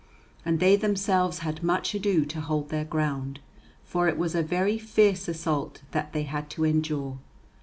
[0.43, 3.39] And they themselves had much ado to hold their ground,
[3.83, 7.19] for it was a very fierce assault that they had to endure.